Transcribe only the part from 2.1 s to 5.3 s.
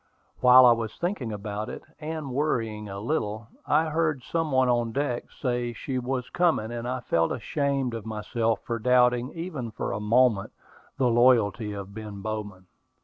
worrying a little, I heard some one on deck